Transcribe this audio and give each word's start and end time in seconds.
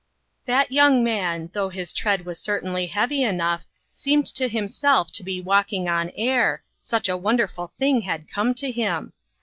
That 0.47 0.71
young 0.71 1.03
man, 1.03 1.51
though 1.53 1.69
his 1.69 1.93
tread 1.93 2.25
was 2.25 2.39
certainly 2.39 2.87
heavy 2.87 3.23
enough, 3.23 3.67
seemed 3.93 4.25
to 4.33 4.47
himself 4.49 5.11
to 5.11 5.21
be 5.21 5.39
walking 5.39 5.87
on 5.87 6.09
air, 6.15 6.63
such 6.81 7.07
a 7.07 7.15
wonderful 7.15 7.71
tiling 7.79 8.01
had 8.03 8.27
come 8.27 8.55
to 8.55 8.71
him 8.71 9.13